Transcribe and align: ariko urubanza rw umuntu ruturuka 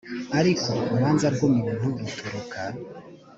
ariko 0.39 0.67
urubanza 0.89 1.27
rw 1.35 1.41
umuntu 1.49 1.83
ruturuka 1.97 2.61